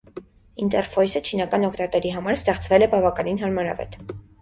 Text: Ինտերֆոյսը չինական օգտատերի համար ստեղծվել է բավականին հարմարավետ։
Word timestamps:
Ինտերֆոյսը 0.63 1.21
չինական 1.27 1.67
օգտատերի 1.69 2.17
համար 2.17 2.41
ստեղծվել 2.41 2.89
է 2.89 2.91
բավականին 2.97 3.43
հարմարավետ։ 3.47 4.05